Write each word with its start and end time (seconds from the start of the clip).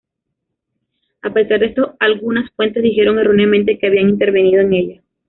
A 1.21 1.31
pesar 1.31 1.59
de 1.59 1.67
esto 1.67 1.95
algunas 1.99 2.49
fuentes 2.55 2.81
dijeron 2.81 3.19
erróneamente 3.19 3.77
que 3.77 3.85
había 3.85 4.01
intervenido 4.01 4.61
en 4.61 4.73
ella. 4.73 5.03